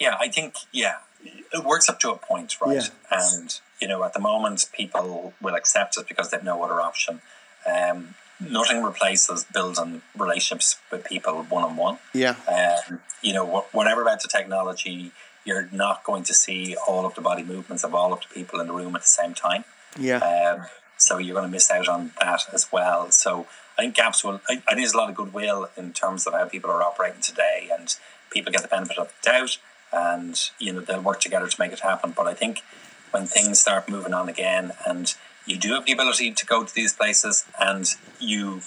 [0.00, 2.82] Yeah, I think yeah, it works up to a point, right?
[2.82, 2.88] Yeah.
[3.10, 7.20] And you know, at the moment, people will accept it because they've no other option.
[7.66, 11.98] Um, nothing replaces building relationships with people one on one.
[12.14, 12.36] Yeah.
[12.48, 15.12] Um, you know, whatever about the technology,
[15.44, 18.60] you're not going to see all of the body movements of all of the people
[18.60, 19.64] in the room at the same time.
[19.98, 20.18] Yeah.
[20.18, 23.10] Um, so you're going to miss out on that as well.
[23.10, 23.46] So
[23.78, 24.40] I think gaps will.
[24.48, 27.20] I, I think there's a lot of goodwill in terms of how people are operating
[27.20, 27.94] today, and
[28.30, 29.58] people get the benefit of the doubt,
[29.92, 32.12] and you know they'll work together to make it happen.
[32.16, 32.62] But I think
[33.10, 35.14] when things start moving on again, and
[35.46, 37.86] you do have the ability to go to these places, and
[38.20, 38.60] you,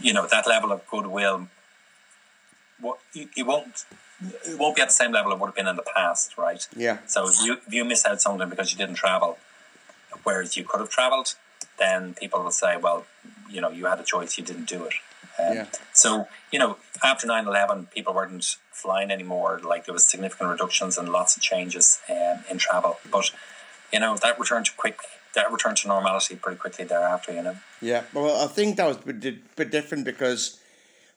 [0.00, 1.48] you know, that level of goodwill,
[2.80, 3.84] what it won't.
[4.48, 6.66] It won't be at the same level it would have been in the past, right?
[6.74, 6.98] Yeah.
[7.06, 9.38] So if you if you miss out something because you didn't travel,
[10.22, 11.34] whereas you could have travelled,
[11.78, 13.06] then people will say, well,
[13.50, 14.94] you know, you had a choice, you didn't do it.
[15.38, 15.66] Um, yeah.
[15.92, 19.60] So, you know, after 9 11, people weren't flying anymore.
[19.62, 22.98] Like there was significant reductions and lots of changes um, in travel.
[23.10, 23.30] But,
[23.92, 24.98] you know, that returned to quick,
[25.34, 27.56] that returned to normality pretty quickly thereafter, you know.
[27.80, 28.04] Yeah.
[28.12, 30.58] Well, I think that was a bit, different because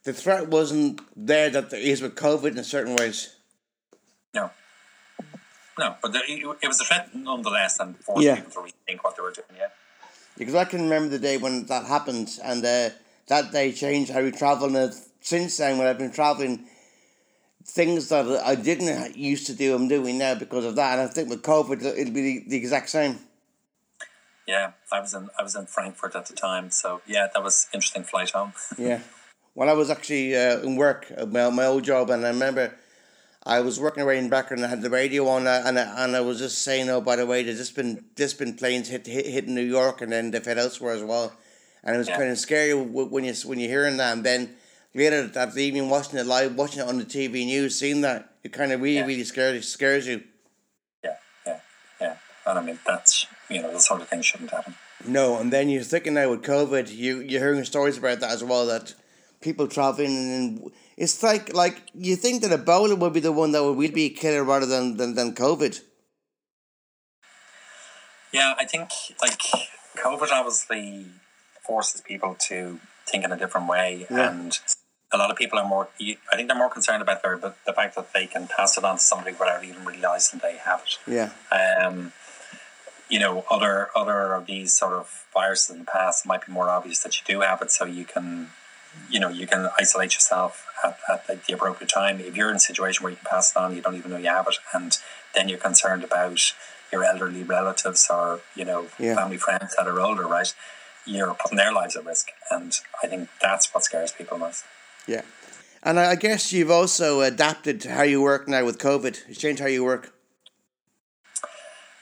[0.03, 3.35] the threat wasn't there that there is with COVID in certain ways.
[4.33, 4.51] No.
[5.77, 8.35] No, but there, it was a threat nonetheless and forced yeah.
[8.35, 9.67] people to rethink what they were doing, yeah.
[10.39, 12.89] Because I can remember the day when that happened and uh,
[13.27, 14.73] that day changed how we travel.
[14.73, 16.65] And since then, when I've been traveling,
[17.65, 20.97] things that I didn't used to do, I'm doing now because of that.
[20.97, 23.19] And I think with COVID, it'll be the, the exact same.
[24.47, 27.67] Yeah, I was in I was in Frankfurt at the time, so yeah, that was
[27.71, 28.53] interesting flight home.
[28.79, 29.01] yeah,
[29.53, 32.73] well, I was actually uh, in work, uh, my my old job, and I remember
[33.45, 34.65] I was working away in the background.
[34.65, 37.15] I had the radio on, uh, and I, and I was just saying, "Oh, by
[37.15, 40.31] the way, there's just been just been planes hit hit, hit New York, and then
[40.31, 41.33] they've hit elsewhere as well."
[41.83, 42.17] And it was yeah.
[42.17, 44.55] kind of scary when you when you're hearing that, and then
[44.93, 48.51] later that evening watching it live, watching it on the TV news, seeing that, it
[48.51, 49.05] kind of really yeah.
[49.05, 50.23] really scares scares you.
[51.03, 51.59] Yeah, yeah,
[52.01, 52.17] yeah.
[52.45, 54.75] And I mean, that's you know, the sort of thing shouldn't happen.
[55.05, 58.43] No, and then you're thinking now with COVID, you you're hearing stories about that as
[58.43, 58.93] well that
[59.41, 63.63] people traveling and it's like like you think that Ebola would be the one that
[63.63, 65.79] would really be a killer rather than, than, than COVID.
[68.33, 68.89] Yeah, I think
[69.21, 69.39] like
[69.97, 71.05] COVID obviously
[71.65, 74.29] forces people to think in a different way, yeah.
[74.29, 74.59] and
[75.13, 75.87] a lot of people are more.
[76.31, 78.83] I think they're more concerned about their but the fact that they can pass it
[78.83, 80.97] on to somebody without even realizing they have it.
[81.07, 81.31] Yeah.
[81.49, 82.11] Um,
[83.09, 86.51] you know, other other of these sort of viruses in the past, it might be
[86.51, 88.49] more obvious that you do have it, so you can
[89.09, 92.19] you know, you can isolate yourself at, at like the appropriate time.
[92.19, 94.17] If you're in a situation where you can pass it on, you don't even know
[94.17, 94.97] you have it, and
[95.35, 96.53] then you're concerned about
[96.91, 99.15] your elderly relatives or you know yeah.
[99.15, 100.53] family friends that are older, right?
[101.05, 102.73] You're putting their lives at risk, and
[103.03, 104.63] I think that's what scares people most.
[105.07, 105.21] Yeah,
[105.81, 109.21] and I guess you've also adapted to how you work now with COVID.
[109.27, 110.13] It's changed how you work.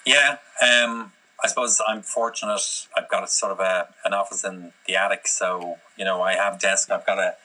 [0.06, 1.12] Yeah, um,
[1.44, 2.88] I suppose I'm fortunate.
[2.96, 6.34] I've got a sort of a an office in the attic, so you know I
[6.34, 6.90] have desk.
[6.92, 7.36] I've got a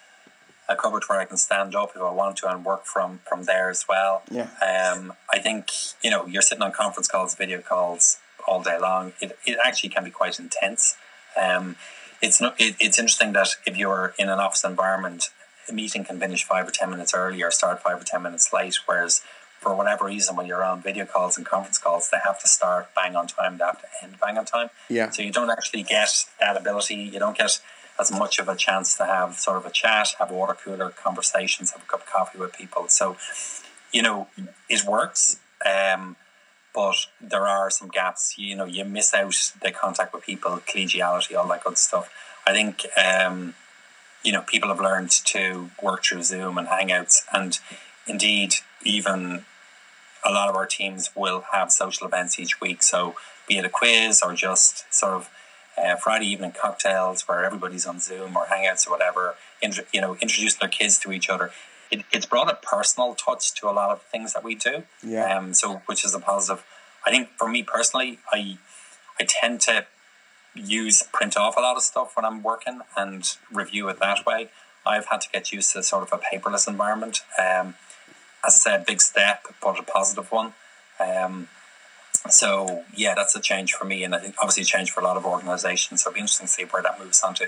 [0.69, 3.45] a cupboard where I can stand up if I want to and work from from
[3.45, 4.23] there as well.
[4.31, 4.49] Yeah.
[4.61, 5.71] Um, I think
[6.03, 9.13] you know you're sitting on conference calls, video calls all day long.
[9.21, 10.97] It it actually can be quite intense.
[11.41, 11.77] Um,
[12.21, 12.59] it's not.
[12.59, 15.31] It, it's interesting that if you're in an office environment,
[15.69, 18.53] a meeting can finish five or ten minutes early or start five or ten minutes
[18.53, 19.23] late, whereas
[19.63, 22.89] for whatever reason, when you're on video calls and conference calls, they have to start
[22.97, 24.71] bang on time, they have to end bang on time.
[24.91, 25.11] Yeah.
[25.11, 26.97] So you don't actually get that ability.
[26.97, 27.61] You don't get
[28.01, 31.71] as much of a chance to have sort of a chat, have water cooler conversations,
[31.71, 32.89] have a cup of coffee with people.
[32.89, 33.17] So,
[33.93, 34.27] you know,
[34.69, 35.39] it works.
[35.65, 36.17] Um,
[36.75, 38.35] but there are some gaps.
[38.37, 42.11] You know, you miss out the contact with people, collegiality, all that good stuff.
[42.47, 43.55] I think, um,
[44.25, 47.59] you know, people have learned to work through Zoom and Hangouts, and
[48.07, 49.45] indeed, even
[50.25, 52.83] a lot of our teams will have social events each week.
[52.83, 53.17] So
[53.49, 55.31] be it a quiz or just sort of
[55.77, 60.17] uh, Friday evening cocktails where everybody's on Zoom or Hangouts or whatever, int- you know,
[60.21, 61.51] introduce their kids to each other.
[61.91, 64.85] It, it's brought a personal touch to a lot of things that we do.
[65.03, 65.37] Yeah.
[65.37, 66.65] Um, so which is a positive.
[67.07, 68.59] I think for me personally, I
[69.19, 69.87] I tend to
[70.55, 74.51] use print off a lot of stuff when I'm working and review it that way.
[74.85, 77.21] I've had to get used to sort of a paperless environment.
[77.39, 77.75] Um,
[78.47, 80.53] as I said, big step, but a positive one.
[81.01, 81.49] Um,
[82.29, 85.05] so yeah, that's a change for me, and I think obviously a change for a
[85.05, 86.03] lot of organisations.
[86.03, 87.47] So it'll be interesting to see where that moves on to.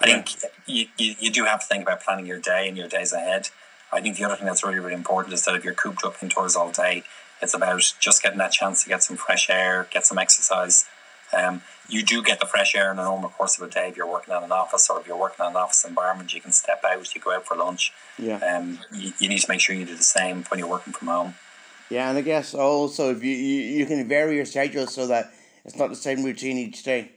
[0.00, 0.22] I yeah.
[0.22, 3.12] think you, you, you do have to think about planning your day and your days
[3.12, 3.48] ahead.
[3.92, 6.22] I think the other thing that's really, really important is that if you're cooped up
[6.22, 7.04] indoors all day,
[7.40, 10.86] it's about just getting that chance to get some fresh air, get some exercise.
[11.32, 13.96] Um, you do get the fresh air in a normal course of a day if
[13.96, 16.52] you're working in an office or if you're working in an office environment you can
[16.52, 19.74] step out you go out for lunch yeah um, you, you need to make sure
[19.74, 21.34] you do the same when you're working from home
[21.90, 25.32] Yeah, and I guess also if you, you, you can vary your schedule so that
[25.64, 27.10] it's not the same routine each day.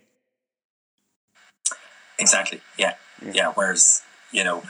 [2.18, 2.62] Exactly.
[2.78, 2.96] Yeah.
[3.24, 3.32] Yeah.
[3.34, 3.52] yeah.
[3.54, 4.02] Whereas,
[4.32, 4.64] you know,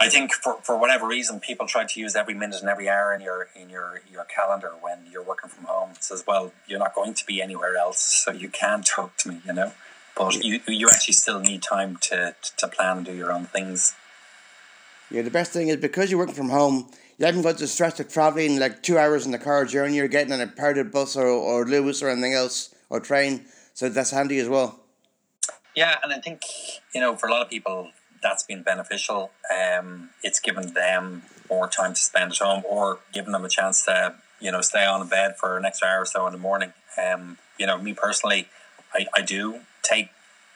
[0.00, 3.14] I think for, for whatever reason, people try to use every minute and every hour
[3.14, 5.90] in your in your, your calendar when you're working from home.
[5.92, 9.28] It says, well, you're not going to be anywhere else, so you can't talk to
[9.28, 9.72] me, you know.
[10.16, 13.94] But you you actually still need time to, to plan and do your own things.
[15.10, 18.00] Yeah, the best thing is because you're working from home, you haven't got the stress
[18.00, 19.96] of traveling like two hours in the car journey.
[19.96, 23.88] You're getting on a parted bus or, or Luas or anything else or train, so
[23.88, 24.80] that's handy as well.
[25.74, 26.42] Yeah, and I think
[26.94, 27.90] you know for a lot of people
[28.24, 29.30] that's been beneficial.
[29.54, 33.84] Um, it's given them more time to spend at home, or given them a chance
[33.84, 36.38] to you know stay on in bed for an extra hour or so in the
[36.38, 36.72] morning.
[37.00, 38.48] Um, you know, me personally,
[38.92, 40.08] I, I do take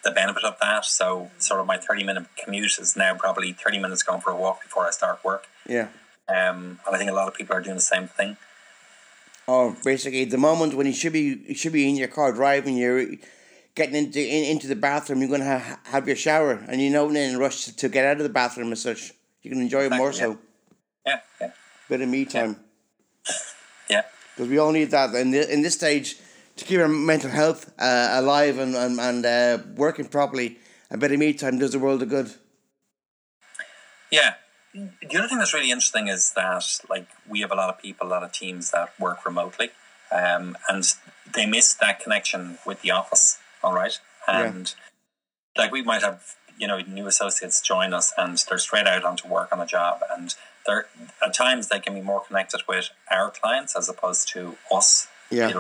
[0.03, 0.87] the benefit of that.
[0.87, 4.37] So sort of my thirty minute commute is now probably thirty minutes going for a
[4.37, 5.47] walk before I start work.
[5.69, 5.89] Yeah.
[6.29, 8.37] Um, and I think a lot of people are doing the same thing.
[9.47, 12.77] Oh, basically, the moment when you should be you should be in your car driving,
[12.77, 13.07] you're
[13.75, 16.91] getting into in, into the bathroom, you're going to have, have your shower, and you
[16.91, 19.13] know, in a rush to get out of the bathroom as such.
[19.43, 20.19] You can enjoy it more yeah.
[20.19, 20.39] so.
[21.07, 21.51] Yeah, yeah.
[21.89, 22.57] Bit of me time.
[23.89, 24.03] Yeah.
[24.35, 26.19] Because we all need that in, the, in this stage
[26.57, 30.59] to keep our mental health uh, alive and, and, and uh, working properly.
[30.91, 32.35] A bit of me time does the world a good.
[34.11, 34.35] Yeah.
[34.75, 38.07] The other thing that's really interesting is that, like, we have a lot of people,
[38.07, 39.71] a lot of teams that work remotely,
[40.13, 40.85] um, and
[41.35, 43.99] they miss that connection with the office all right.
[44.27, 44.75] And
[45.57, 45.63] yeah.
[45.63, 49.29] like we might have, you know, new associates join us and they're straight out onto
[49.29, 50.35] work on a job and
[50.67, 50.87] they're
[51.25, 55.09] at times they can be more connected with our clients as opposed to us.
[55.31, 55.53] Yeah.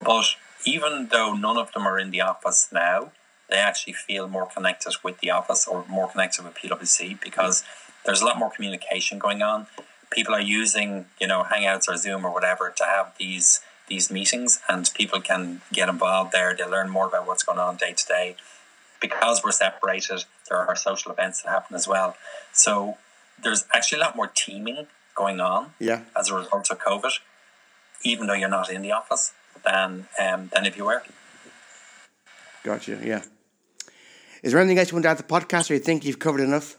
[0.00, 0.26] But
[0.64, 3.12] even though none of them are in the office now,
[3.48, 7.62] they actually feel more connected with the office or more connected with PwC because
[8.04, 9.66] there's a lot more communication going on.
[10.10, 13.60] People are using, you know, Hangouts or Zoom or whatever to have these
[13.92, 16.56] these meetings and people can get involved there.
[16.56, 18.36] They learn more about what's going on day to day.
[19.02, 22.16] Because we're separated, there are social events that happen as well.
[22.52, 22.96] So
[23.42, 26.02] there's actually a lot more teaming going on yeah.
[26.18, 27.12] as a result of COVID,
[28.02, 29.32] even though you're not in the office,
[29.62, 31.02] than, um, than if you were.
[32.62, 33.22] Gotcha, yeah.
[34.42, 36.18] Is there anything else you want to add to the podcast or you think you've
[36.18, 36.76] covered enough?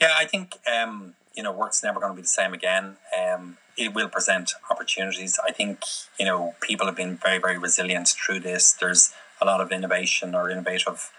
[0.00, 2.96] Yeah, I think um, you know work's never going to be the same again.
[3.18, 5.38] Um, it will present opportunities.
[5.46, 5.84] I think
[6.18, 8.72] you know people have been very very resilient through this.
[8.72, 11.10] There's a lot of innovation or innovative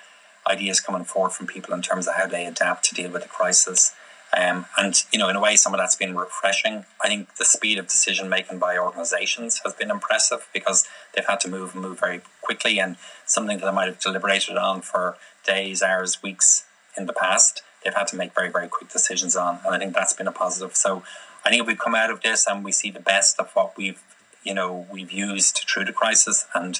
[0.45, 3.29] ideas coming forward from people in terms of how they adapt to deal with the
[3.29, 3.93] crisis.
[4.37, 6.85] Um, and you know, in a way, some of that's been refreshing.
[7.03, 11.39] I think the speed of decision making by organisations has been impressive because they've had
[11.41, 15.17] to move and move very quickly, and something that they might have deliberated on for
[15.45, 19.59] days, hours, weeks in the past, they've had to make very very quick decisions on,
[19.65, 20.75] and I think that's been a positive.
[20.75, 21.01] So
[21.45, 23.77] I think if we come out of this and we see the best of what
[23.77, 24.01] we've,
[24.43, 26.79] you know, we've used through the crisis, and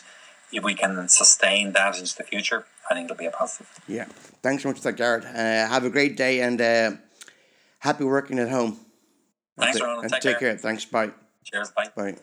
[0.51, 3.67] if we can sustain that into the future, I think it'll be a positive.
[3.87, 4.05] Yeah.
[4.41, 5.25] Thanks so much for that, Garrett.
[5.25, 6.91] Uh, have a great day and uh,
[7.79, 8.79] happy working at home.
[9.57, 10.09] Thanks, Ronan.
[10.09, 10.39] Take, take care.
[10.39, 10.57] care.
[10.57, 10.85] Thanks.
[10.85, 11.11] Bye.
[11.43, 11.71] Cheers.
[11.71, 11.89] Bye.
[11.95, 12.15] Bye.